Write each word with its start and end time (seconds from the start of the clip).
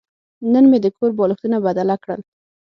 نن 0.53 0.65
مې 0.71 0.77
د 0.83 0.87
کور 0.97 1.11
بالښتونه 1.17 1.57
بدله 1.65 1.95
کړل. 2.03 2.21